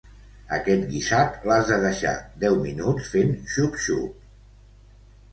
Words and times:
Aquest 0.55 0.85
guisat, 0.93 1.35
l'has 1.51 1.67
de 1.71 1.75
deixar 1.83 2.13
deu 2.43 2.57
minuts 2.63 3.11
fent 3.17 3.35
xup-xup. 3.57 4.25